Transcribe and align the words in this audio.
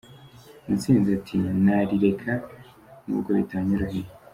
Mutsinzi 0.65 1.09
ati: 1.17 1.37
“Narireka 1.63 2.31
n’ubwo 3.05 3.29
bitanyoroheye. 3.37 4.09